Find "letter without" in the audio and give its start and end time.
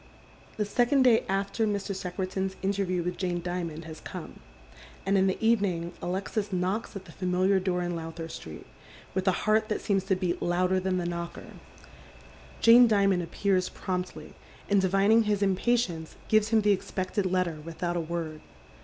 17.27-17.95